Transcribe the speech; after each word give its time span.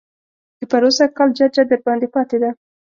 د 0.59 0.61
پروسږ 0.71 1.09
کال 1.17 1.29
ججه 1.37 1.63
درباندې 1.71 2.07
پاتې 2.15 2.37
ده. 2.43 2.49